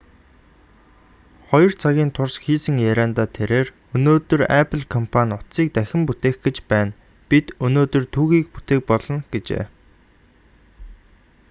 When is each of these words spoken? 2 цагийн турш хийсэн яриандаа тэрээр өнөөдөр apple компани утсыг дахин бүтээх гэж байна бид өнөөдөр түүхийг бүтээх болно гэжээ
2 1.51 1.67
цагийн 1.81 2.09
турш 2.15 2.33
хийсэн 2.45 2.75
яриандаа 2.91 3.27
тэрээр 3.37 3.67
өнөөдөр 3.95 4.41
apple 4.61 4.83
компани 4.95 5.31
утсыг 5.39 5.67
дахин 5.77 6.01
бүтээх 6.07 6.35
гэж 6.45 6.57
байна 6.71 6.91
бид 7.29 7.45
өнөөдөр 7.65 8.03
түүхийг 8.13 8.45
бүтээх 8.53 8.81
болно 8.91 9.17
гэжээ 9.31 9.65